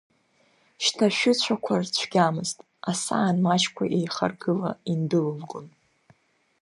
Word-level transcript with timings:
Шьҭа 0.83 1.07
шәыцәақәар 1.17 1.83
цәгьамызт, 1.95 2.57
асаан 2.91 3.37
маҷқәа 3.45 3.85
еихаргыланы 3.97 4.71
индәылылгон. 4.91 5.67